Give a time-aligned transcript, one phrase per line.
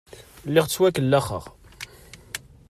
[0.47, 1.43] Lliɣ ttwakellaxeɣ.